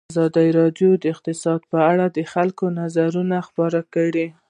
[0.13, 4.27] ازادي راډیو د اقتصاد په اړه د خلکو نظرونه خپاره کړي.